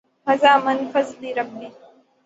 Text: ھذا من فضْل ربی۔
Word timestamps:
ھذا 0.27 0.53
من 0.65 0.77
فضْل 0.93 1.23
ربی۔ 1.37 1.67